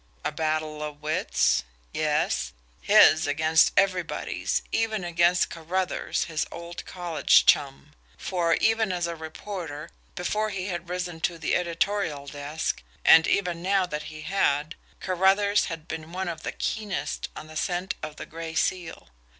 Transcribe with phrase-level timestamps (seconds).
[0.25, 1.63] A battle of wits?
[1.93, 2.53] Yes.
[2.81, 7.93] His against everybody's even against Carruthers', his old college chum!
[8.17, 13.61] For, even as a reporter, before he had risen to the editorial desk, and even
[13.61, 18.15] now that he had, Carruthers had been one of the keenest on the scent of
[18.15, 19.09] the Gray Seal.